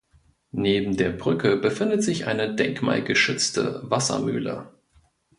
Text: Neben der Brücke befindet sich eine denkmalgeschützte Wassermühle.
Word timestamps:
Neben 0.55 0.97
der 0.97 1.11
Brücke 1.11 1.57
befindet 1.57 2.01
sich 2.03 2.25
eine 2.25 2.55
denkmalgeschützte 2.55 3.81
Wassermühle. 3.83 4.67